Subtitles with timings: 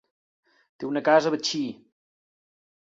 [0.77, 1.63] Té una casa a Betxí.